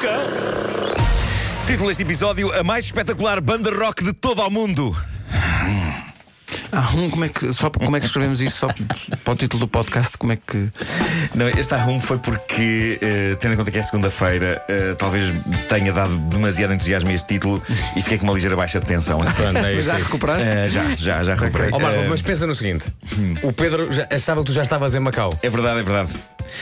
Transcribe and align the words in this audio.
cão. 0.00 0.20
Título 1.66 1.88
deste 1.88 2.02
episódio: 2.02 2.52
A 2.58 2.62
mais 2.62 2.84
espetacular 2.86 3.40
banda 3.40 3.70
rock 3.70 4.02
de 4.02 4.12
todo 4.12 4.40
o 4.42 4.50
mundo. 4.50 4.96
Ah, 6.72 6.88
um, 6.94 7.10
como 7.10 7.24
é 7.24 7.28
que, 7.28 7.52
só, 7.52 7.68
como 7.68 7.96
é 7.96 8.00
que 8.00 8.06
escrevemos 8.06 8.40
isso 8.40 8.58
só 8.58 8.68
para 9.24 9.32
o 9.32 9.36
título 9.36 9.60
do 9.60 9.68
podcast? 9.68 10.16
Como 10.16 10.32
é 10.32 10.36
que. 10.36 10.68
Não, 11.34 11.48
este 11.48 11.74
arrumo 11.74 12.00
foi 12.00 12.18
porque, 12.18 12.96
eh, 13.02 13.36
tendo 13.40 13.54
em 13.54 13.56
conta 13.56 13.72
que 13.72 13.78
é 13.78 13.82
segunda-feira, 13.82 14.62
eh, 14.68 14.94
talvez 14.96 15.32
tenha 15.68 15.92
dado 15.92 16.16
demasiado 16.28 16.72
entusiasmo 16.72 17.10
a 17.10 17.12
este 17.12 17.26
título 17.34 17.60
e 17.96 18.02
fiquei 18.02 18.18
com 18.18 18.24
uma 18.24 18.34
ligeira 18.34 18.54
baixa 18.56 18.78
de 18.78 18.86
tensão. 18.86 19.18
Pronto, 19.34 19.58
é 19.58 19.74
isso. 19.74 19.86
Já 19.86 19.94
é 19.94 20.02
recuperaste? 20.02 20.48
Eh, 20.48 20.68
já, 20.68 20.94
já, 20.96 21.22
já 21.24 21.34
recuperei. 21.34 21.70
Marco, 21.70 21.86
Eh, 21.86 22.06
mas 22.08 22.22
pensa 22.22 22.46
no 22.46 22.54
seguinte: 22.54 22.84
o 23.42 23.52
Pedro 23.52 23.92
já- 23.92 24.06
achava 24.10 24.40
que 24.40 24.46
tu 24.46 24.52
já 24.52 24.62
estavas 24.62 24.94
em 24.94 25.00
Macau. 25.00 25.36
É 25.42 25.50
verdade, 25.50 25.80
é 25.80 25.82
verdade. 25.82 26.12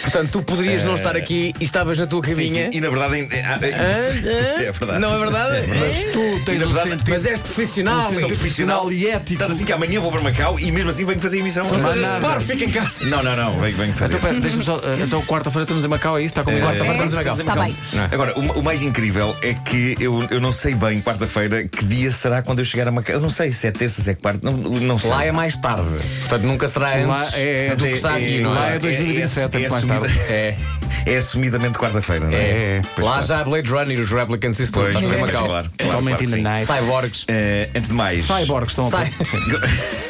Portanto, 0.02 0.30
tu 0.33 0.42
poderias 0.42 0.84
não 0.84 0.95
estar 0.95 1.16
aqui 1.16 1.55
e 1.60 1.65
estavas 1.65 1.98
na 1.98 2.06
tua 2.06 2.24
Sim, 2.24 2.30
cabinha. 2.30 2.70
sim. 2.70 2.78
E 2.78 2.80
na 2.80 2.88
verdade. 2.88 3.28
eh, 3.30 3.42
ah, 3.45 3.59
eh, 3.62 4.14
isso 4.16 4.61
é 4.61 4.73
verdade. 4.73 4.98
Não 5.01 5.14
é 5.14 5.19
verdade? 5.19 5.66
Mas 5.69 6.12
tu 6.12 6.45
tens 6.45 6.56
um 6.62 6.66
verdade- 6.66 6.91
sentido, 6.91 7.11
Mas 7.11 7.27
és 7.27 7.41
profissional. 7.41 8.06
um 8.06 8.09
sentido 8.11 8.27
profissional 8.28 8.92
e 8.92 9.09
ético. 9.09 9.38
Tanto 9.38 9.52
assim 9.52 9.64
que 9.64 9.73
amanhã 9.73 10.01
vou 10.01 10.11
para 10.11 10.23
Macau 10.23 10.59
e 10.59 10.70
mesmo 10.70 10.91
assim 10.91 11.05
venho 11.05 11.20
fazer 11.20 11.38
emissão. 11.38 11.66
Ou 11.66 11.78
seja, 11.78 11.95
nada. 12.01 12.20
para, 12.20 12.41
fica 12.41 12.64
em 12.64 12.70
casa. 12.70 13.05
Não, 13.05 13.23
não, 13.23 13.37
não, 13.37 13.61
venho, 13.61 13.77
venho 13.77 13.92
fazer. 13.95 14.16
Então, 14.16 14.28
pera, 14.28 14.41
deixa-me 14.41 14.64
só. 14.64 14.77
eh, 14.78 15.02
Então, 15.02 15.23
quarta-feira 15.23 15.64
estamos 15.64 15.84
em 15.84 15.89
Macau, 15.89 16.16
é 16.19 16.23
isso? 16.23 16.28
Está 16.33 16.45
comigo? 16.45 16.62
Quarta-feira 16.64 16.92
estamos 16.95 17.12
em 17.12 17.16
Macau. 17.16 17.33
Estamos 17.33 17.52
em 17.52 17.84
Tá 17.92 17.98
Macau. 18.00 18.09
Agora, 18.14 18.39
o, 18.39 18.61
o 18.61 18.62
mais 18.62 18.83
incrível 18.83 19.36
é 19.42 19.55
que 19.55 19.97
eu, 20.00 20.27
eu 20.30 20.41
não 20.41 20.52
sei 20.52 20.75
bem, 20.75 21.00
quarta-feira, 21.00 21.64
que 21.66 21.84
dia 21.84 22.11
será 22.12 22.42
quando 22.42 22.59
eu 22.61 22.64
chegar 22.64 22.89
a 22.89 22.91
Macau. 22.91 23.14
Eu 23.14 23.20
não 23.20 23.30
sei 23.30 23.50
se 23.52 23.66
é 23.66 23.70
terça, 23.73 24.02
se 24.02 24.11
é 24.11 24.14
quarta, 24.14 24.41
não, 24.42 24.52
não 24.56 24.98
sei. 24.98 25.11
Lá 25.11 25.25
é 25.25 25.33
mais 25.33 25.56
tarde. 25.56 25.89
Portanto, 26.20 26.45
nunca 26.45 26.69
será 26.69 26.95
antes 26.97 27.06
Lá 27.06 27.28
é- 27.39 27.75
do 27.77 27.84
que 27.84 27.92
está 27.92 28.14
aqui, 28.16 28.41
não 28.41 28.52
lá 28.55 28.73
é? 28.73 28.77
é 28.77 28.78
2027, 28.78 29.56
é, 29.56 29.58
muito 29.69 29.77
mais 29.84 30.00
tarde. 30.00 30.18
É. 30.30 30.54
é 31.06 31.16
assumidamente 31.16 31.78
quarta-feira, 31.78 32.26
não 32.26 32.32
é? 32.32 32.40
É, 32.40 32.82
Pois 32.94 33.06
Lá 33.06 33.12
claro. 33.14 33.26
já 33.26 33.40
há 33.40 33.44
Blade 33.44 33.70
Runner, 33.70 34.00
os 34.00 34.10
Replicants 34.10 34.60
e 34.60 34.62
isso 34.64 34.72
tudo. 34.72 34.82
Pois, 34.84 34.96
Está 34.96 35.00
tudo 35.00 35.14
em 35.14 35.18
claro, 35.18 35.32
Macau. 35.32 35.46
claro, 35.48 35.70
claro, 35.78 36.02
claro 36.02 36.42
night. 36.42 36.66
Cyborgs. 36.66 37.24
Eh, 37.28 37.68
antes 37.74 37.88
de 37.88 37.94
mais, 37.94 38.24
Cyborgs 38.24 38.70
estão 38.72 38.86
a 38.86 38.90
Sai. 38.90 39.12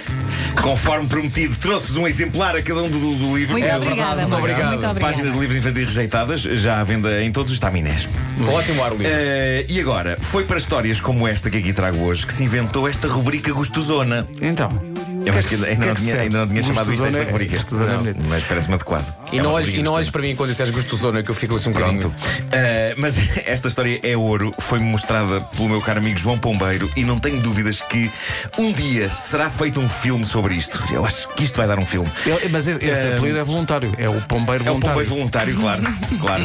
conforme 0.62 1.06
prometido, 1.06 1.56
trouxe-vos 1.56 1.96
um 1.96 2.06
exemplar 2.06 2.56
a 2.56 2.62
cada 2.62 2.82
um 2.82 2.90
do, 2.90 2.98
do 2.98 3.36
livro. 3.36 3.52
Muito 3.52 3.66
É 3.66 3.76
obrigada, 3.76 4.22
muito 4.22 4.36
obrigado. 4.36 4.68
Muito 4.68 4.86
obrigada. 4.86 5.00
Páginas 5.00 5.32
de 5.32 5.38
livros 5.38 5.58
infantis 5.58 5.84
rejeitadas, 5.86 6.40
já 6.40 6.80
à 6.80 6.84
venda 6.84 7.22
em 7.22 7.30
todos 7.32 7.52
os 7.52 7.58
taminés. 7.58 8.08
Ótimo 8.48 8.82
ar 8.82 8.92
o 8.92 8.96
livro. 8.96 9.12
Eh, 9.14 9.66
e 9.68 9.80
agora, 9.80 10.16
foi 10.20 10.44
para 10.44 10.58
histórias 10.58 11.00
como 11.00 11.26
esta 11.26 11.50
que 11.50 11.58
aqui 11.58 11.72
trago 11.72 11.98
hoje 12.04 12.26
que 12.26 12.32
se 12.32 12.42
inventou 12.44 12.88
esta 12.88 13.08
rubrica 13.08 13.52
gostosona. 13.52 14.26
Então. 14.40 14.97
Eu 15.28 15.38
acho 15.38 15.48
que 15.48 15.54
ainda, 15.54 15.66
não 15.74 15.90
é 15.92 15.94
que 15.94 16.00
tinha, 16.00 16.20
ainda 16.20 16.38
não 16.38 16.48
tinha 16.48 16.62
chamado 16.62 16.92
isto 16.92 17.04
é- 17.04 17.22
rubrica. 17.24 17.56
é 17.56 17.60
Não, 17.86 18.28
mas 18.28 18.44
parece-me 18.44 18.74
adequado. 18.74 19.14
E 19.32 19.38
É 19.38 19.42
não 19.42 19.52
olhes, 19.52 19.68
e 19.74 19.82
não 19.82 19.92
olhes 19.92 20.10
para 20.10 20.22
mim 20.22 20.34
quando 20.34 20.50
disseres 20.50 20.72
gostosona, 20.72 21.22
que 21.22 21.30
eu 21.30 21.34
fico 21.34 21.54
assim 21.56 21.70
um 21.70 21.72
Pronto. 21.72 22.08
bocadinho. 22.08 22.14
Eh, 22.52 22.94
mas 22.96 23.16
esta 23.46 23.68
história 23.68 24.00
é 24.02 24.16
ouro, 24.16 24.54
foi-me 24.60 24.84
mostrada 24.86 25.40
pelo 25.40 25.68
meu 25.68 25.80
caro 25.80 25.98
amigo 25.98 26.18
João 26.18 26.38
Pombeiro 26.38 26.90
e 26.96 27.04
não 27.04 27.18
tenho 27.18 27.40
dúvidas 27.40 27.80
que 27.82 28.10
um 28.58 28.72
dia 28.72 29.08
será 29.10 29.50
feito 29.50 29.80
um 29.80 29.88
filme 29.88 30.24
sobre 30.24 30.54
isto. 30.54 30.82
Eu 30.92 31.04
acho 31.04 31.28
que 31.30 31.44
isto 31.44 31.56
vai 31.56 31.66
dar 31.66 31.78
um 31.78 31.86
filme. 31.86 32.10
Mas 32.50 32.66
esse, 32.68 32.84
Eh, 32.88 33.12
apelido 33.14 33.38
é 33.38 33.44
voluntário. 33.44 33.92
É 33.98 34.08
o 34.08 34.20
pombeiro 34.22 34.64
É 34.64 34.70
um 34.70 34.78
voluntário. 34.80 34.94
pombeiro 34.94 35.10
voluntário, 35.10 35.56
claro. 35.56 35.82
claro. 36.20 36.44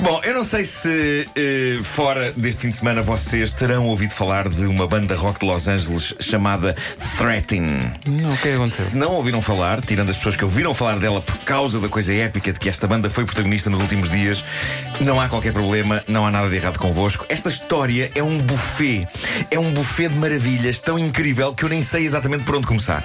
Bom, 0.00 0.20
eu 0.24 0.34
não 0.34 0.44
sei 0.44 0.64
se 0.64 1.28
eh, 1.36 1.78
fora 1.82 2.32
deste 2.36 2.62
fim 2.62 2.68
de 2.68 2.76
semana 2.76 3.02
vocês 3.02 3.52
terão 3.52 3.86
ouvido 3.86 4.12
falar 4.12 4.48
de 4.48 4.66
uma 4.66 4.86
banda 4.86 5.14
rock 5.14 5.33
de 5.40 5.46
Los 5.46 5.68
Angeles 5.68 6.14
chamada 6.20 6.74
Threatin. 7.18 7.92
Não, 8.06 8.32
o 8.32 8.36
que 8.36 8.48
é 8.48 8.50
que 8.50 8.56
aconteceu? 8.56 8.84
Se 8.84 8.96
não 8.96 9.12
ouviram 9.12 9.40
falar, 9.40 9.80
tirando 9.82 10.10
as 10.10 10.16
pessoas 10.16 10.36
que 10.36 10.44
ouviram 10.44 10.74
falar 10.74 10.98
dela 10.98 11.20
por 11.20 11.36
causa 11.38 11.80
da 11.80 11.88
coisa 11.88 12.12
épica 12.12 12.52
de 12.52 12.58
que 12.58 12.68
esta 12.68 12.86
banda 12.86 13.08
foi 13.10 13.24
protagonista 13.24 13.70
nos 13.70 13.80
últimos 13.80 14.10
dias, 14.10 14.44
não 15.00 15.20
há 15.20 15.28
qualquer 15.28 15.52
problema, 15.52 16.02
não 16.06 16.26
há 16.26 16.30
nada 16.30 16.48
de 16.48 16.56
errado 16.56 16.78
convosco. 16.78 17.24
Esta 17.28 17.48
história 17.48 18.10
é 18.14 18.22
um 18.22 18.38
buffet. 18.38 19.06
É 19.50 19.58
um 19.58 19.72
buffet 19.72 20.08
de 20.08 20.18
maravilhas 20.18 20.80
tão 20.80 20.98
incrível 20.98 21.54
que 21.54 21.64
eu 21.64 21.68
nem 21.68 21.82
sei 21.82 22.04
exatamente 22.04 22.44
por 22.44 22.56
onde 22.56 22.66
começar. 22.66 23.04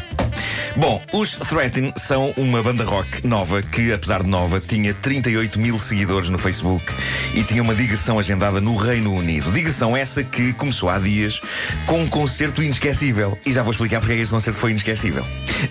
Bom, 0.80 1.02
os 1.12 1.36
Threatin 1.36 1.92
são 1.98 2.34
uma 2.38 2.64
banda 2.64 2.86
rock 2.86 3.28
nova 3.28 3.62
que, 3.62 3.92
apesar 3.92 4.24
de 4.24 4.30
nova, 4.30 4.62
tinha 4.62 4.94
38 4.94 5.60
mil 5.60 5.78
seguidores 5.78 6.30
no 6.30 6.38
Facebook 6.38 6.94
e 7.34 7.44
tinha 7.44 7.62
uma 7.62 7.76
digressão 7.76 8.18
agendada 8.18 8.62
no 8.62 8.78
Reino 8.78 9.14
Unido. 9.14 9.52
Digressão 9.52 9.98
essa 9.98 10.24
que 10.24 10.54
começou 10.54 10.88
há 10.90 10.98
dias 10.98 11.42
com 11.86 12.04
um 12.04 12.08
concerto 12.08 12.64
inesquecível. 12.64 13.38
E 13.46 13.52
já 13.52 13.62
vou 13.62 13.72
explicar 13.72 14.00
porque 14.00 14.14
é 14.14 14.16
que 14.16 14.22
este 14.22 14.34
concerto 14.34 14.58
foi 14.58 14.72
inesquecível. 14.72 15.26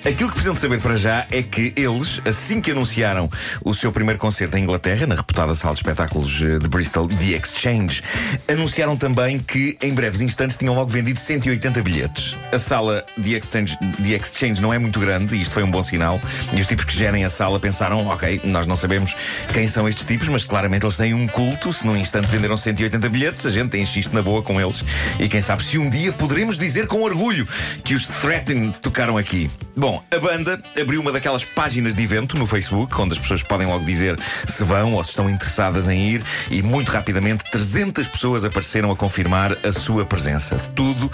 Aquilo 0.05 0.29
que 0.29 0.35
precisam 0.35 0.55
saber 0.55 0.79
para 0.79 0.95
já 0.95 1.27
é 1.31 1.43
que 1.43 1.73
eles, 1.75 2.21
assim 2.27 2.61
que 2.61 2.73
anunciaram 2.73 3.31
o 3.65 3.73
seu 3.73 3.91
primeiro 3.91 4.19
concerto 4.19 4.59
em 4.59 4.65
Inglaterra, 4.65 5.07
na 5.07 5.15
reputada 5.15 5.55
sala 5.55 5.73
de 5.73 5.81
espetáculos 5.81 6.43
eh, 6.43 6.59
de 6.59 6.69
Bristol, 6.69 7.09
The 7.09 7.29
Exchange, 7.29 8.03
anunciaram 8.47 8.95
também 8.95 9.39
que 9.39 9.79
em 9.81 9.95
breves 9.95 10.21
instantes 10.21 10.59
tinham 10.59 10.75
logo 10.75 10.91
vendido 10.91 11.19
180 11.19 11.81
bilhetes. 11.81 12.37
A 12.53 12.59
sala 12.59 13.03
The 13.17 13.31
Exchange, 13.31 13.79
The 14.03 14.11
Exchange 14.11 14.61
não 14.61 14.75
é 14.75 14.79
muito 14.79 14.98
grande 14.99 15.37
e 15.37 15.41
isto 15.41 15.53
foi 15.53 15.63
um 15.63 15.71
bom 15.71 15.83
sinal. 15.83 16.21
E 16.53 16.61
os 16.61 16.67
tipos 16.67 16.85
que 16.85 16.95
gerem 16.95 17.25
a 17.25 17.31
sala 17.31 17.59
pensaram: 17.61 18.07
ok, 18.07 18.41
nós 18.45 18.67
não 18.67 18.77
sabemos 18.77 19.15
quem 19.53 19.69
são 19.69 19.89
estes 19.89 20.05
tipos, 20.07 20.29
mas 20.29 20.45
claramente 20.45 20.85
eles 20.85 20.97
têm 20.97 21.15
um 21.15 21.27
culto. 21.27 21.73
Se 21.73 21.87
num 21.87 21.97
instante 21.97 22.27
venderam 22.27 22.57
180 22.57 23.09
bilhetes, 23.09 23.47
a 23.47 23.51
gente 23.51 23.77
enche 23.79 24.01
isto 24.01 24.15
na 24.15 24.23
boa 24.23 24.43
com 24.43 24.61
eles. 24.61 24.85
E 25.19 25.29
quem 25.29 25.41
sabe 25.41 25.65
se 25.65 25.79
um 25.79 25.89
dia 25.89 26.13
poderemos 26.13 26.59
dizer 26.59 26.87
com 26.87 27.03
orgulho 27.03 27.47
que 27.85 27.95
os 27.95 28.07
Threaten 28.07 28.73
tocaram 28.81 29.17
aqui. 29.17 29.51
Bom, 29.77 30.03
a 30.15 30.19
banda 30.19 30.61
abriu 30.81 31.01
uma 31.01 31.13
daquelas 31.13 31.45
páginas 31.45 31.95
de 31.95 32.03
evento 32.03 32.37
no 32.37 32.47
Facebook, 32.47 33.01
onde 33.01 33.15
as 33.15 33.19
pessoas 33.19 33.43
podem 33.43 33.67
logo 33.67 33.85
dizer 33.85 34.19
se 34.47 34.65
vão 34.65 34.95
ou 34.95 35.05
se 35.05 35.11
estão 35.11 35.29
interessadas 35.31 35.89
em 35.89 36.11
ir, 36.11 36.23
e 36.51 36.63
muito 36.63 36.91
rapidamente 36.91 37.45
300 37.51 38.07
pessoas 38.09 38.45
apareceram 38.45 38.91
a 38.91 38.97
confirmar 38.97 39.57
a 39.65 39.73
sua 39.73 40.05
presença. 40.05 40.57
Tudo 40.75 41.11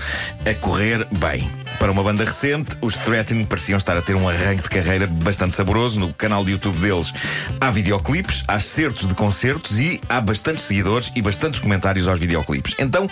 a 0.49 0.55
correr 0.55 1.07
bem. 1.13 1.51
Para 1.79 1.93
uma 1.93 2.03
banda 2.03 2.25
recente, 2.25 2.77
os 2.81 2.95
Threaten 2.95 3.45
pareciam 3.45 3.77
estar 3.77 3.97
a 3.97 4.03
ter 4.03 4.15
um 4.15 4.29
arranque 4.29 4.63
de 4.63 4.69
carreira 4.69 5.07
bastante 5.07 5.57
saboroso. 5.57 6.01
No 6.01 6.13
canal 6.13 6.45
de 6.45 6.53
YouTube 6.53 6.79
deles 6.79 7.13
há 7.61 7.71
videoclipes, 7.71 8.43
há 8.49 8.59
certos 8.59 9.07
de 9.07 9.15
concertos 9.15 9.79
e 9.79 10.01
há 10.09 10.21
bastantes 10.21 10.65
seguidores 10.65 11.13
e 11.15 11.23
bastantes 11.23 11.61
comentários 11.61 12.09
aos 12.09 12.19
videoclipes. 12.19 12.75
Então, 12.79 13.09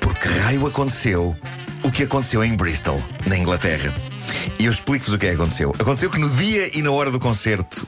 por 0.00 0.14
que 0.14 0.28
raio 0.28 0.66
aconteceu 0.66 1.36
o 1.82 1.90
que 1.90 2.02
aconteceu 2.02 2.42
em 2.42 2.56
Bristol, 2.56 3.02
na 3.26 3.36
Inglaterra? 3.36 3.92
E 4.58 4.64
eu 4.66 4.72
explico-vos 4.72 5.14
o 5.14 5.18
que 5.18 5.26
é 5.26 5.30
que 5.30 5.34
aconteceu. 5.36 5.74
Aconteceu 5.78 6.10
que 6.10 6.18
no 6.18 6.28
dia 6.30 6.70
e 6.76 6.82
na 6.82 6.90
hora 6.90 7.10
do 7.10 7.18
concerto, 7.20 7.86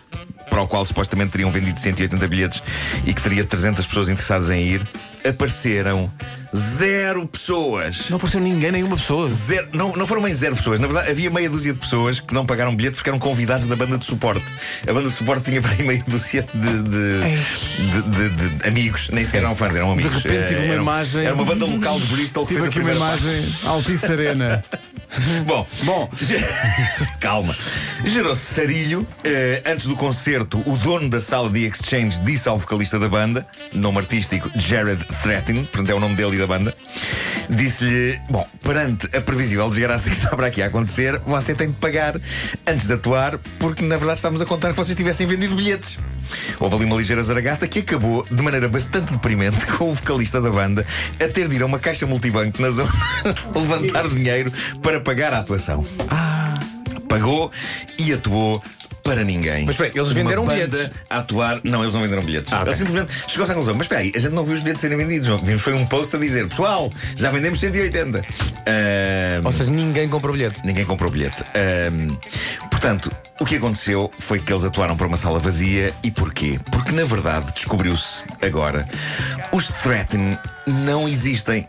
para 0.50 0.62
o 0.62 0.68
qual 0.68 0.84
supostamente 0.84 1.32
teriam 1.32 1.50
vendido 1.50 1.78
180 1.78 2.26
bilhetes 2.28 2.62
e 3.04 3.12
que 3.14 3.20
teria 3.22 3.44
300 3.44 3.84
pessoas 3.86 4.08
interessadas 4.08 4.48
em 4.50 4.62
ir, 4.62 4.82
apareceram 5.28 6.10
zero 6.56 7.26
pessoas. 7.26 8.08
Não 8.08 8.16
apareceu 8.16 8.40
ninguém, 8.40 8.72
nenhuma 8.72 8.96
pessoa. 8.96 9.30
Zero, 9.30 9.68
não, 9.74 9.92
não 9.94 10.06
foram 10.06 10.22
bem 10.22 10.32
zero 10.32 10.56
pessoas. 10.56 10.80
Na 10.80 10.86
verdade, 10.86 11.10
havia 11.10 11.28
meia 11.30 11.50
dúzia 11.50 11.72
de 11.74 11.78
pessoas 11.78 12.20
que 12.20 12.32
não 12.32 12.46
pagaram 12.46 12.74
bilhete 12.74 12.96
porque 12.96 13.10
eram 13.10 13.18
convidados 13.18 13.66
da 13.66 13.76
banda 13.76 13.98
de 13.98 14.04
suporte. 14.06 14.44
A 14.88 14.92
banda 14.92 15.10
de 15.10 15.14
suporte 15.14 15.44
tinha 15.50 15.60
para 15.60 15.72
aí 15.72 15.82
meia 15.82 16.02
dúzia 16.06 16.46
de, 16.54 16.82
de, 16.82 18.00
de- 18.02 18.30
de- 18.30 18.58
de 18.58 18.68
amigos. 18.68 19.10
Nem 19.12 19.22
sequer 19.24 19.38
eram 19.38 19.54
fãs, 19.54 19.76
eram 19.76 19.92
amigos. 19.92 20.22
repente 20.22 20.48
tive 20.48 20.60
Eh, 20.60 20.64
uma 20.64 20.72
era- 20.72 20.82
imagem- 20.82 21.24
Era 21.26 21.34
uma 21.34 21.44
banda 21.44 21.66
local 21.66 22.00
de 22.00 22.06
Bristol 22.06 22.46
que 22.46 22.54
Tive 22.54 22.60
fez 22.66 22.70
aqui 22.70 22.80
uma 22.80 22.92
imagem 22.94 23.44
Altice 23.66 24.06
Arena. 24.06 24.64
Bom, 25.46 25.66
Bom, 25.84 26.08
calma. 27.20 27.56
Gerou-se 28.04 28.54
sarilho. 28.54 29.06
Eh, 29.24 29.62
antes 29.66 29.86
do 29.86 29.96
concerto, 29.96 30.62
o 30.66 30.76
dono 30.76 31.08
da 31.08 31.20
sala 31.20 31.50
de 31.50 31.66
Exchange 31.66 32.20
disse 32.20 32.48
ao 32.48 32.58
vocalista 32.58 32.98
da 32.98 33.08
banda, 33.08 33.46
nome 33.72 33.98
artístico 33.98 34.50
Jared 34.54 35.02
Threatin, 35.22 35.64
portanto 35.64 35.90
é 35.90 35.94
o 35.94 36.00
nome 36.00 36.14
dele 36.14 36.36
e 36.36 36.38
da 36.38 36.46
banda, 36.46 36.74
disse-lhe: 37.48 38.20
Bom, 38.28 38.46
perante 38.62 39.06
a 39.16 39.20
previsível 39.20 39.68
desgraça 39.68 40.10
que 40.10 40.16
está 40.16 40.30
para 40.36 40.46
aqui 40.46 40.62
a 40.62 40.66
acontecer, 40.66 41.18
você 41.26 41.54
tem 41.54 41.68
de 41.68 41.74
pagar 41.74 42.20
antes 42.66 42.86
de 42.86 42.92
atuar, 42.92 43.38
porque 43.58 43.84
na 43.84 43.96
verdade 43.96 44.18
estamos 44.18 44.40
a 44.40 44.46
contar 44.46 44.70
que 44.70 44.76
vocês 44.76 44.96
tivessem 44.96 45.26
vendido 45.26 45.54
bilhetes. 45.54 45.98
Houve 46.60 46.76
ali 46.76 46.84
uma 46.84 46.96
ligeira 46.96 47.22
zaragata 47.22 47.66
que 47.66 47.80
acabou 47.80 48.26
de 48.30 48.42
maneira 48.42 48.68
bastante 48.68 49.12
deprimente 49.12 49.64
com 49.78 49.90
o 49.90 49.94
vocalista 49.94 50.40
da 50.40 50.50
banda 50.50 50.84
a 51.14 51.28
ter 51.28 51.48
de 51.48 51.56
ir 51.56 51.62
a 51.62 51.66
uma 51.66 51.78
caixa 51.78 52.06
multibanco 52.06 52.60
na 52.60 52.70
zona 52.70 52.92
levantar 53.54 54.08
dinheiro 54.08 54.52
para 54.82 55.00
pagar 55.00 55.32
a 55.32 55.38
atuação. 55.38 55.86
Pagou 57.08 57.50
e 57.98 58.12
atuou 58.12 58.62
para 59.08 59.24
ninguém. 59.24 59.64
Mas 59.64 59.74
espera, 59.74 59.90
eles 59.94 60.08
Uma 60.08 60.14
venderam 60.14 60.44
banda 60.44 60.66
bilhetes? 60.66 60.90
A 61.08 61.18
atuar, 61.18 61.60
não, 61.64 61.82
eles 61.82 61.94
não 61.94 62.02
venderam 62.02 62.22
bilhetes. 62.22 62.52
Ah, 62.52 62.56
ok. 62.58 62.68
Eles 62.68 62.78
simplesmente 62.78 63.12
chegou-se 63.26 63.52
à 63.52 63.54
conclusão. 63.54 63.74
Mas 63.74 63.84
espera 63.86 64.00
aí, 64.00 64.12
a 64.14 64.18
gente 64.18 64.32
não 64.32 64.44
viu 64.44 64.54
os 64.54 64.60
bilhetes 64.60 64.80
serem 64.80 64.98
vendidos. 64.98 65.28
Vimos 65.42 65.62
foi 65.62 65.74
um 65.74 65.86
post 65.86 66.14
a 66.14 66.18
dizer: 66.18 66.48
Pessoal, 66.48 66.92
já 67.16 67.30
vendemos 67.30 67.60
180. 67.60 68.22
Ah, 68.66 69.40
Ou 69.44 69.52
seja, 69.52 69.70
ninguém 69.70 70.08
comprou 70.08 70.34
bilhete. 70.34 70.60
Ninguém 70.64 70.84
comprou 70.84 71.10
bilhete. 71.10 71.44
Portanto, 72.70 73.10
o 73.40 73.44
que 73.44 73.56
aconteceu 73.56 74.10
foi 74.18 74.38
que 74.38 74.52
eles 74.52 74.64
atuaram 74.64 74.96
para 74.96 75.06
uma 75.06 75.16
sala 75.16 75.38
vazia. 75.38 75.92
E 76.02 76.10
porquê? 76.10 76.60
Porque, 76.70 76.92
na 76.92 77.04
verdade, 77.04 77.52
descobriu-se 77.52 78.26
agora, 78.42 78.88
os 79.52 79.68
Threaten 79.68 80.38
não 80.66 81.08
existem. 81.08 81.66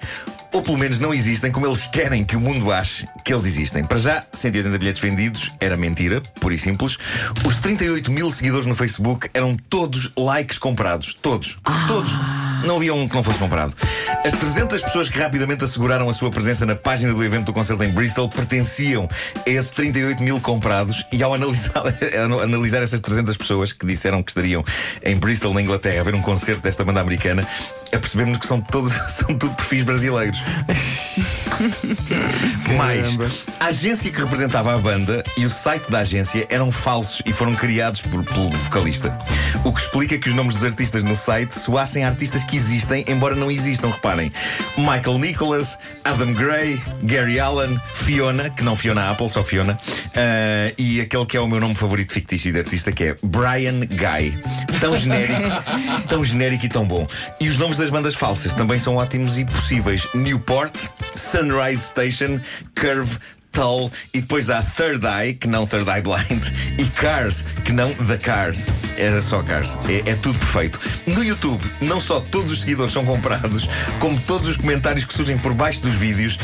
Ou 0.52 0.62
pelo 0.62 0.78
menos 0.78 1.00
não 1.00 1.14
existem 1.14 1.52
como 1.52 1.68
eles 1.68 1.86
querem 1.88 2.26
que 2.26 2.36
o 2.36 2.40
mundo 2.40 2.72
ache 2.72 3.08
que 3.24 3.34
eles 3.34 3.46
existem. 3.46 3.84
Para 3.84 3.98
já, 3.98 4.26
180 4.34 4.78
bilhetes 4.78 5.02
vendidos 5.02 5.52
era 5.60 5.78
mentira, 5.78 6.22
pura 6.40 6.56
e 6.56 6.58
simples. 6.58 6.98
Os 7.46 7.56
38 7.58 8.12
mil 8.12 8.32
seguidores 8.32 8.66
no 8.66 8.76
Facebook 8.76 9.30
eram 9.34 9.56
todos 9.56 10.12
likes 10.18 10.58
comprados. 10.58 11.14
Todos. 11.14 11.58
Todos. 11.88 12.12
Não 12.66 12.78
havia 12.78 12.94
um 12.94 13.08
que 13.08 13.16
não 13.16 13.24
fosse 13.24 13.40
comprado. 13.40 13.74
As 14.26 14.34
300 14.34 14.82
pessoas 14.82 15.10
que 15.10 15.18
rapidamente 15.18 15.64
asseguraram 15.64 16.10
a 16.10 16.14
sua 16.14 16.30
presença 16.30 16.66
na 16.66 16.76
página 16.76 17.14
do 17.14 17.24
evento 17.24 17.46
do 17.46 17.54
concerto 17.54 17.84
em 17.84 17.92
Bristol 17.92 18.30
pertenciam 18.30 19.10
a 19.46 19.50
esses 19.50 19.72
38 19.72 20.22
mil 20.22 20.40
comprados 20.40 21.06
e 21.12 21.24
ao 21.24 21.34
analisar, 21.34 21.84
analisar 22.44 22.82
essas 22.82 23.00
300 23.00 23.38
pessoas 23.38 23.72
que 23.72 23.86
disseram 23.86 24.22
que 24.22 24.32
estariam 24.32 24.64
em 25.04 25.16
Bristol, 25.16 25.54
na 25.54 25.62
Inglaterra, 25.62 26.02
a 26.02 26.04
ver 26.04 26.16
um 26.16 26.22
concerto 26.22 26.62
desta 26.62 26.84
banda 26.84 27.00
americana, 27.00 27.48
apercebemos 27.94 28.38
que 28.38 28.48
são, 28.48 28.60
todos, 28.62 28.94
são 29.10 29.38
tudo 29.38 29.54
perfis 29.56 29.84
brasileiros. 29.84 30.40
Mais, 32.78 33.18
a 33.60 33.66
agência 33.66 34.12
que 34.12 34.20
representava 34.20 34.74
a 34.74 34.78
banda 34.78 35.24
e 35.38 35.46
o 35.46 35.50
site 35.50 35.90
da 35.90 36.00
agência 36.00 36.48
eram 36.50 36.72
falsos 36.72 37.22
e 37.26 37.34
foram 37.34 37.54
criados 37.56 38.02
por, 38.02 38.24
pelo 38.24 38.50
vocalista. 38.50 39.18
O 39.64 39.74
que 39.74 39.82
explica 39.82 40.18
que 40.18 40.30
os 40.30 40.36
nomes 40.36 40.56
dos 40.56 40.64
artistas 40.64 41.04
no 41.04 41.16
site 41.16 41.52
soassem 41.52 42.04
artistas 42.04 42.44
que 42.44 42.56
existem, 42.56 43.04
embora 43.08 43.36
não 43.36 43.52
existam, 43.52 43.90
reparem. 43.90 44.32
Michael 44.78 45.18
Nicholas, 45.18 45.78
Adam 46.04 46.34
Gray, 46.34 46.82
Gary 47.04 47.40
Allen, 47.40 47.80
Fiona, 47.94 48.50
que 48.50 48.64
não 48.64 48.76
Fiona 48.76 49.10
Apple, 49.10 49.30
só 49.30 49.44
Fiona, 49.44 49.74
uh, 49.74 50.74
e 50.78 51.02
aquele 51.02 51.26
que 51.26 51.38
é 51.38 51.42
o 51.42 51.48
meu 51.48 51.60
nome 51.60 51.76
favorito 51.76 52.14
fictício 52.14 52.52
de 52.52 52.60
artista, 52.60 52.92
que 52.92 53.06
é 53.06 53.16
Brian 53.24 53.80
Guy. 53.80 54.40
Tão 54.80 54.96
genérico, 54.96 55.40
tão 56.08 56.24
genérico 56.24 56.66
e 56.66 56.70
tão 56.70 56.86
bom. 56.86 57.06
E 57.40 57.48
os 57.48 57.58
nomes 57.58 57.78
das 57.78 57.90
bandas 57.90 58.16
falsas 58.16 58.54
também 58.54 58.80
são 58.80 58.96
ótimos 58.96 59.38
e 59.38 59.46
possíveis. 59.46 60.08
Newport, 60.14 60.74
Sunrise 61.20 61.84
Station, 61.84 62.40
Curve, 62.76 63.18
Tull 63.52 63.92
e 64.14 64.22
depois 64.22 64.50
há 64.50 64.62
Third 64.62 65.06
Eye, 65.06 65.34
que 65.34 65.48
não 65.48 65.66
Third 65.66 65.90
Eye 65.90 66.02
Blind, 66.02 66.44
e 66.78 66.86
Cars, 66.86 67.46
que 67.66 67.72
não 67.72 67.94
The 67.94 68.18
Cars. 68.18 68.68
É 68.98 69.20
só 69.22 69.42
Cars. 69.42 69.78
É, 69.88 70.12
é, 70.12 70.16
tudo 70.16 70.38
perfeito. 70.40 70.80
No 71.08 71.24
YouTube, 71.24 71.64
não 71.82 72.00
só 72.00 72.20
todos 72.20 72.52
os 72.52 72.62
seguidores 72.62 72.94
são 72.94 73.06
comprados, 73.06 73.68
como 74.00 74.20
todos 74.22 74.48
os 74.48 74.58
comentários 74.58 75.06
que 75.06 75.14
surgem 75.14 75.38
por 75.38 75.54
baixo 75.54 75.82
dos 75.82 75.94
vídeos 75.94 76.38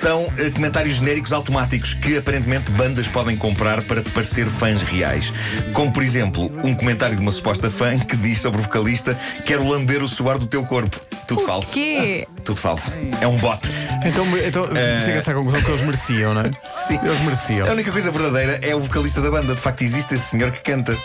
são 0.00 0.24
uh, 0.24 0.52
comentários 0.54 0.96
genéricos 0.96 1.30
automáticos 1.32 1.92
que 1.92 2.16
aparentemente 2.16 2.70
bandas 2.70 3.06
podem 3.06 3.36
comprar 3.36 3.84
para 3.84 4.02
parecer 4.02 4.46
fãs 4.46 4.82
reais. 4.82 5.30
Como, 5.74 5.92
por 5.92 6.02
exemplo, 6.02 6.50
um 6.64 6.74
comentário 6.74 7.14
de 7.14 7.20
uma 7.20 7.30
suposta 7.30 7.68
fã 7.68 7.98
que 7.98 8.16
diz 8.16 8.38
sobre 8.38 8.60
o 8.60 8.64
vocalista: 8.64 9.18
Quero 9.44 9.68
lamber 9.68 10.02
o 10.02 10.08
suor 10.08 10.38
do 10.38 10.46
teu 10.46 10.64
corpo. 10.64 10.98
Tudo 11.28 11.42
o 11.42 11.46
falso. 11.46 11.72
Quê? 11.74 12.26
Tudo 12.44 12.58
falso. 12.58 12.90
É 13.20 13.26
um 13.26 13.36
bot. 13.36 13.60
Então, 14.04 14.26
então 14.38 14.64
uh... 14.64 15.04
chega-se 15.04 15.30
à 15.30 15.34
conclusão 15.34 15.62
que 15.62 15.70
eles 15.70 15.82
mereciam, 15.82 16.34
não 16.34 16.40
é? 16.40 16.50
Sim. 16.64 16.98
Eles 17.04 17.20
mereciam. 17.20 17.68
A 17.68 17.72
única 17.72 17.92
coisa 17.92 18.10
verdadeira 18.10 18.58
é 18.62 18.74
o 18.74 18.80
vocalista 18.80 19.20
da 19.20 19.30
banda. 19.30 19.54
De 19.54 19.60
facto, 19.60 19.82
existe 19.82 20.14
esse 20.14 20.30
senhor 20.30 20.50
que 20.50 20.62
canta. 20.62 20.96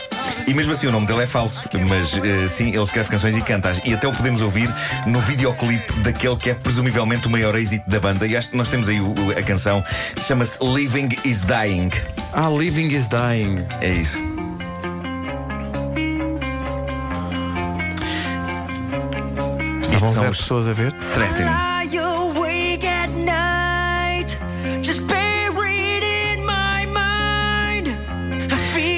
E 0.48 0.54
mesmo 0.54 0.74
assim 0.74 0.88
o 0.88 0.92
nome 0.92 1.08
dele 1.08 1.24
é 1.24 1.28
falso. 1.28 1.64
Mas 1.88 2.14
uh, 2.14 2.50
sim, 2.50 2.70
ele 2.70 2.84
escreve 2.84 3.10
canções 3.10 3.36
e 3.36 3.42
canta. 3.42 3.70
-as. 3.70 3.82
E 3.84 3.94
até 3.94 4.08
o 4.08 4.14
podemos 4.14 4.42
ouvir 4.42 4.74
no 5.06 5.20
videoclipe 5.22 5.92
daquele 6.00 6.36
que 6.36 6.52
é 6.52 6.54
presumivelmente 6.54 7.28
o 7.28 7.30
maior 7.30 7.56
êxito 7.56 7.90
da 7.90 8.00
banda. 8.00 8.28
E 8.28 8.36
acho 8.38 8.52
que 8.52 8.58
nós 8.58 8.70
temos 8.70 8.88
aí 8.88 9.02
o, 9.02 9.14
a 9.38 9.42
canção. 9.42 9.84
Chama-se 10.22 10.58
Living 10.64 11.10
is 11.24 11.42
Dying. 11.42 11.90
Ah, 12.34 12.50
Living 12.50 12.88
is 12.88 13.08
Dying. 13.08 13.66
É 13.82 13.90
isso. 13.90 14.20
Estavam 19.82 20.10
zero 20.10 20.36
pessoas 20.36 20.68
a 20.68 20.74
ver? 20.74 20.94
Threatening. 21.14 21.75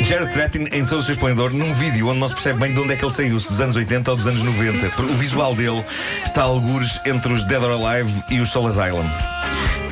Jared 0.07 0.31
Trettin 0.31 0.69
em 0.71 0.85
todo 0.85 0.99
o 0.99 1.03
seu 1.03 1.11
esplendor 1.11 1.51
num 1.51 1.73
vídeo 1.73 2.07
onde 2.07 2.19
não 2.19 2.29
se 2.29 2.33
percebe 2.33 2.61
bem 2.61 2.73
de 2.73 2.79
onde 2.79 2.93
é 2.93 2.95
que 2.95 3.03
ele 3.03 3.11
saiu, 3.11 3.37
se 3.41 3.49
dos 3.49 3.59
anos 3.59 3.75
80 3.75 4.09
ou 4.09 4.15
dos 4.15 4.25
anos 4.25 4.41
90. 4.41 5.01
O 5.01 5.15
visual 5.17 5.53
dele 5.53 5.83
está 6.25 6.43
a 6.43 6.45
algures 6.45 6.97
entre 7.05 7.33
os 7.33 7.43
Dead 7.43 7.61
or 7.61 7.71
Alive 7.71 8.23
e 8.29 8.39
os 8.39 8.49
Soul 8.49 8.67
Asylum. 8.67 9.36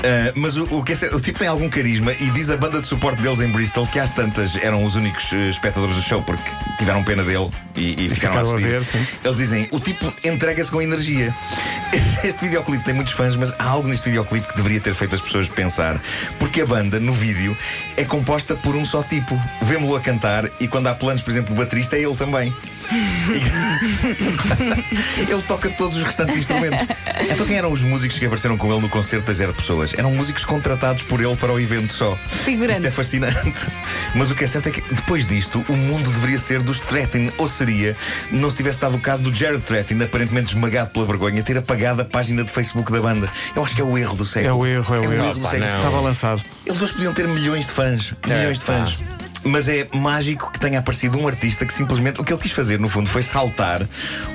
Uh, 0.06 0.32
mas 0.36 0.56
o, 0.56 0.66
o, 0.66 0.84
que 0.84 0.94
é 0.94 0.96
certo, 0.96 1.18
o 1.18 1.20
tipo 1.20 1.40
tem 1.40 1.48
algum 1.48 1.68
carisma 1.68 2.14
e 2.14 2.30
diz 2.30 2.52
a 2.52 2.58
banda 2.58 2.80
de 2.80 2.86
suporte 2.86 3.24
deles 3.24 3.42
em 3.42 3.48
Bristol 3.48 3.88
que 3.88 3.98
às 4.00 4.12
tantas 4.12 4.56
eram 4.56 4.84
os 4.84 4.96
únicos 4.96 5.32
uh, 5.32 5.50
espectadores 5.50 5.96
do 5.96 6.02
show 6.04 6.22
porque 6.22 6.44
tiveram 6.78 7.04
pena 7.04 7.24
dele 7.24 7.50
e, 7.76 8.06
e 8.06 8.10
ficaram, 8.10 8.46
ficaram 8.46 8.52
a, 8.52 8.58
ver. 8.58 8.84
Sim. 8.84 9.04
Eles 9.24 9.38
dizem: 9.38 9.68
o 9.72 9.80
tipo 9.80 10.14
entrega-se 10.24 10.70
com 10.70 10.80
energia. 10.80 11.34
Este 12.24 12.46
videoclipe 12.46 12.84
tem 12.84 12.94
muitos 12.94 13.14
fãs, 13.14 13.36
mas 13.36 13.52
há 13.58 13.66
algo 13.66 13.88
neste 13.88 14.06
videoclipe 14.06 14.48
que 14.48 14.56
deveria 14.56 14.80
ter 14.80 14.94
feito 14.94 15.16
as 15.16 15.22
pessoas 15.22 15.48
pensar. 15.48 16.00
Porque 16.38 16.62
a 16.62 16.66
banda, 16.66 17.00
no 17.00 17.14
vídeo, 17.14 17.58
é 17.98 18.04
composta 18.04 18.56
por 18.56 18.76
um 18.76 18.86
só 18.86 19.02
tipo. 19.02 19.40
Vemo-lo 19.64 19.96
a 19.96 20.02
cantar 20.02 20.50
e 20.60 20.68
quando 20.68 20.88
há 20.88 20.94
planos, 20.94 21.24
por 21.24 21.32
exemplo, 21.32 21.56
o 21.56 21.58
baterista 21.58 21.96
é 21.96 22.02
ele 22.02 22.16
também. 22.16 22.54
ele 25.18 25.42
toca 25.44 25.70
todos 25.70 25.98
os 25.98 26.04
restantes 26.04 26.38
instrumentos. 26.38 26.86
Então, 27.30 27.46
quem 27.46 27.58
eram 27.58 27.72
os 27.72 27.84
músicos 27.84 28.20
que 28.20 28.26
apareceram 28.26 28.58
com 28.58 28.72
ele 28.72 28.82
no 28.82 28.90
concerto 28.90 29.28
das 29.28 29.38
zero 29.38 29.54
pessoas? 29.54 29.94
Eram 29.94 30.12
músicos 30.12 30.46
contratados 30.46 31.04
por 31.04 31.22
ele 31.22 31.36
para 31.36 31.52
o 31.52 31.60
evento 31.60 31.94
só. 31.94 32.16
Figurantes. 32.44 32.78
Isto 32.78 32.88
é 32.88 32.92
fascinante. 32.92 33.68
Mas 34.14 34.32
o 34.32 34.36
que 34.36 34.44
é 34.44 34.48
certo 34.48 34.70
é 34.70 34.72
que 34.72 34.82
depois 34.94 35.26
disto, 35.26 35.66
o 35.68 35.74
mundo 35.74 36.12
deveria 36.12 36.38
ser 36.38 36.62
dos 36.62 36.80
Trettin, 36.80 37.32
ou 37.38 37.48
seria, 37.48 37.96
não 38.32 38.50
se 38.50 38.58
tivesse 38.58 38.82
dado 38.82 38.96
o 38.96 39.00
caso 39.00 39.24
do 39.24 39.34
Jared 39.34 39.62
Trettin, 39.62 40.02
aparentemente 40.02 40.50
esmagado 40.50 40.92
pela 40.92 41.06
vergonha, 41.06 41.42
ter 41.44 41.58
apagado 41.58 42.02
a 42.02 42.06
página 42.06 42.44
de 42.44 42.52
Facebook 42.52 42.92
da 42.92 43.02
banda. 43.02 43.30
Eu 43.56 43.64
acho 43.64 43.76
que 43.76 43.82
é 43.82 43.84
o 43.84 43.98
erro 43.98 44.16
do 44.16 44.26
século. 44.26 44.50
É 44.50 44.54
o 44.54 44.66
erro, 44.66 44.96
é 44.96 45.00
o, 45.00 45.04
é 45.04 45.08
o 45.08 45.14
erro. 45.14 45.26
erro 45.26 45.40
do 45.40 45.48
século. 45.48 45.76
Estava 45.76 46.02
lançado. 46.02 46.44
Eles 46.66 46.82
hoje 46.82 46.94
podiam 46.94 47.14
ter 47.14 47.28
milhões 47.28 47.66
de 47.66 47.72
fãs. 47.72 48.14
Milhões 48.26 48.58
é, 48.58 48.60
de 48.60 48.62
fãs. 48.62 48.96
Tá. 48.96 49.25
Mas 49.46 49.70
é 49.70 49.88
mágico 49.94 50.52
que 50.52 50.60
tenha 50.60 50.80
aparecido 50.80 51.18
um 51.20 51.28
artista 51.28 51.66
que 51.66 51.74
simplesmente 51.74 52.20
o 52.20 52.24
que 52.24 52.34
ele 52.34 52.42
quis 52.42 52.52
fazer, 52.52 52.80
no 52.80 52.90
fundo, 52.90 53.08
foi 53.08 53.22
saltar 53.22 53.88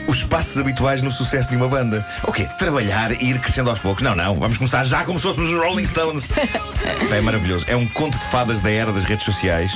os 0.07 0.23
passos 0.23 0.57
habituais 0.57 1.03
no 1.03 1.11
sucesso 1.11 1.51
de 1.51 1.57
uma 1.57 1.69
banda. 1.69 2.07
O 2.23 2.33
quê? 2.33 2.49
Trabalhar 2.59 3.11
e 3.13 3.31
ir 3.31 3.41
crescendo 3.41 3.71
aos 3.71 3.81
poucos. 3.81 4.05
Não, 4.05 4.15
não, 4.15 4.39
vamos 4.39 4.57
começar 4.57 4.85
já 4.85 5.05
como 5.05 5.19
se 5.19 5.25
fôssemos 5.25 5.51
os 5.51 5.59
Rolling 5.59 5.87
Stones. 5.87 6.29
é 7.11 7.21
maravilhoso. 7.21 7.65
É 7.69 7.75
um 7.75 7.87
conto 7.89 8.17
de 8.19 8.25
fadas 8.27 8.61
da 8.61 8.71
era 8.71 8.93
das 8.93 9.05
redes 9.05 9.25
sociais, 9.25 9.73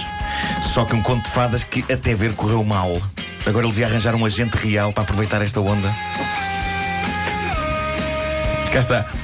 só 0.73 0.85
que 0.85 0.95
um 0.95 1.03
conto 1.03 1.25
de 1.25 1.31
fadas 1.31 1.65
que 1.65 1.85
até 1.93 2.15
ver 2.15 2.35
correu 2.35 2.63
mal. 2.65 2.97
Agora 3.45 3.67
ele 3.67 3.73
devia 3.73 3.87
arranjar 3.87 4.15
um 4.15 4.25
agente 4.25 4.57
real 4.57 4.93
para 4.93 5.03
aproveitar 5.03 5.43
esta 5.43 5.61
onda. 5.61 5.93
Cá 8.73 8.79
está. 8.81 9.24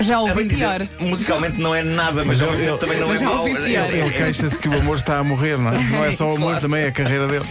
Já 0.00 0.20
ouvi 0.20 0.46
pior. 0.46 0.86
musicalmente 1.00 1.60
não 1.60 1.74
é 1.74 1.82
nada, 1.82 2.24
mas, 2.24 2.40
mas 2.40 2.66
eu, 2.66 2.78
também 2.78 2.98
não 2.98 3.12
é 3.12 3.18
mau. 3.20 3.46
Ele, 3.48 3.76
ele 3.76 4.10
queixa-se 4.10 4.58
que 4.58 4.68
o 4.68 4.76
amor 4.76 4.96
está 4.96 5.18
a 5.18 5.24
morrer, 5.24 5.58
não 5.58 5.70
é? 5.70 5.78
Não 5.92 6.04
é 6.04 6.12
só 6.12 6.26
o 6.26 6.36
amor, 6.36 6.46
claro. 6.48 6.60
também 6.60 6.84
é 6.84 6.88
a 6.88 6.92
carreira 6.92 7.26
dele. 7.26 7.44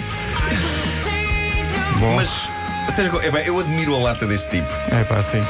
Bom. 2.00 2.16
Mas, 2.16 2.50
seja, 2.94 3.12
é 3.22 3.30
bem, 3.30 3.46
eu 3.46 3.60
admiro 3.60 3.96
a 3.96 4.00
lata 4.00 4.26
deste 4.26 4.50
tipo. 4.50 4.68
É 4.92 5.04
pá, 5.04 5.22
sim. 5.22 5.44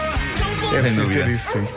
É 0.76 0.82
Sem 0.82 0.96
dúvida. 0.96 1.24
ter 1.26 1.32
isso, 1.32 1.52
sim. 1.54 1.68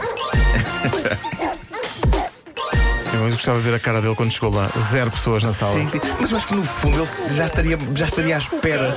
Mas 3.06 3.30
eu 3.30 3.30
gostava 3.30 3.58
de 3.58 3.64
ver 3.64 3.74
a 3.74 3.78
cara 3.78 4.00
dele 4.02 4.14
quando 4.14 4.32
chegou 4.32 4.52
lá. 4.52 4.68
Zero 4.90 5.10
pessoas 5.10 5.42
na 5.42 5.52
sala. 5.52 5.78
Sim, 5.78 5.86
sim. 5.86 6.00
Mas 6.20 6.30
eu 6.30 6.36
acho 6.36 6.46
que 6.46 6.54
no 6.54 6.62
fundo 6.64 6.98
ele 6.98 7.34
já 7.34 7.46
estaria, 7.46 7.78
já 7.94 8.06
estaria 8.06 8.34
à 8.34 8.38
espera. 8.38 8.96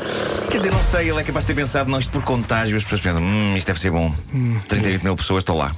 Quer 0.49 0.57
dizer, 0.57 0.71
não 0.71 0.83
sei, 0.83 1.09
ele 1.09 1.19
é 1.19 1.23
capaz 1.23 1.45
de 1.45 1.53
ter 1.53 1.61
pensado, 1.61 1.89
não, 1.89 1.99
isto 1.99 2.11
por 2.11 2.23
contágio, 2.23 2.75
as 2.75 2.83
pessoas 2.83 3.01
pensam, 3.01 3.21
hum, 3.21 3.55
isto 3.55 3.67
deve 3.67 3.79
ser 3.79 3.91
bom. 3.91 4.13
Hum. 4.33 4.59
38 4.67 5.03
mil 5.03 5.15
pessoas, 5.15 5.43
estou 5.43 5.55
lá. 5.57 5.71